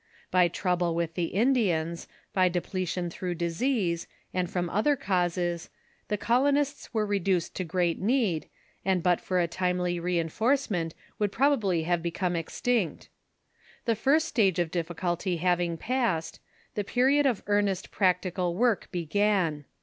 By 0.31 0.47
trouble 0.47 0.95
with 0.95 1.13
the 1.13 1.25
Indians, 1.25 2.07
by 2.33 2.49
depletion 2.49 3.11
through 3.11 3.35
disease, 3.35 4.07
and 4.33 4.49
from 4.49 4.67
other 4.67 4.95
causes, 4.95 5.69
the 6.07 6.17
colonists 6.17 6.91
were 6.91 7.05
reduced 7.05 7.53
to 7.57 7.63
great 7.63 7.99
need, 7.99 8.47
and 8.83 9.03
but 9.03 9.21
for 9.21 9.39
a 9.39 9.47
timely 9.47 9.99
reinforcement 9.99 10.95
would 11.19 11.31
probably 11.31 11.83
have 11.83 12.01
become 12.01 12.35
extinct. 12.35 13.09
The 13.85 13.93
first 13.95 14.27
stage 14.27 14.57
of 14.57 14.71
difliculty 14.71 15.37
having 15.37 15.77
passed, 15.77 16.39
the 16.73 16.83
period 16.83 17.27
of 17.27 17.43
ear 17.47 17.61
nest 17.61 17.91
practical 17.91 18.55
work 18.55 18.87
began. 18.91 19.65